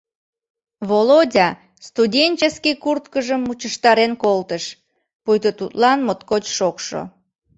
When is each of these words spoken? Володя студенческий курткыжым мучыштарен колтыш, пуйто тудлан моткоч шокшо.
Володя 0.87 1.47
студенческий 1.87 2.75
курткыжым 2.83 3.41
мучыштарен 3.47 4.13
колтыш, 4.23 4.65
пуйто 5.23 5.49
тудлан 5.59 5.99
моткоч 6.07 6.43
шокшо. 6.57 7.01